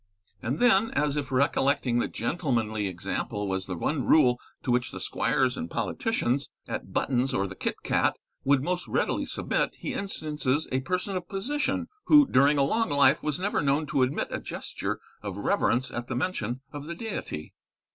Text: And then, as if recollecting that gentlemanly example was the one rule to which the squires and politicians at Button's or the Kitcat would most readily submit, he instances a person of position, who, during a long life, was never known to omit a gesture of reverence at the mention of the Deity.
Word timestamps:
And 0.41 0.57
then, 0.57 0.89
as 0.95 1.15
if 1.15 1.31
recollecting 1.31 1.99
that 1.99 2.11
gentlemanly 2.11 2.87
example 2.87 3.47
was 3.47 3.67
the 3.67 3.75
one 3.77 4.03
rule 4.03 4.39
to 4.63 4.71
which 4.71 4.89
the 4.89 4.99
squires 4.99 5.55
and 5.57 5.69
politicians 5.69 6.49
at 6.67 6.91
Button's 6.91 7.35
or 7.35 7.45
the 7.45 7.53
Kitcat 7.53 8.13
would 8.43 8.63
most 8.63 8.87
readily 8.87 9.27
submit, 9.27 9.75
he 9.75 9.93
instances 9.93 10.67
a 10.71 10.79
person 10.79 11.15
of 11.15 11.29
position, 11.29 11.87
who, 12.05 12.25
during 12.25 12.57
a 12.57 12.63
long 12.63 12.89
life, 12.89 13.21
was 13.21 13.39
never 13.39 13.61
known 13.61 13.85
to 13.85 14.01
omit 14.01 14.29
a 14.31 14.39
gesture 14.39 14.99
of 15.21 15.37
reverence 15.37 15.91
at 15.91 16.07
the 16.07 16.15
mention 16.15 16.61
of 16.73 16.85
the 16.85 16.95
Deity. 16.95 17.53